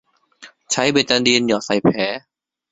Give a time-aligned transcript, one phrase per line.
[0.71, 1.97] ใช้เบตาดีนหยดใส่แผล